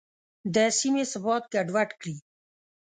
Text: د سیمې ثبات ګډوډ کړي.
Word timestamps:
د 0.53 0.55
سیمې 0.79 1.03
ثبات 1.11 1.43
ګډوډ 1.53 1.89
کړي. 1.99 2.15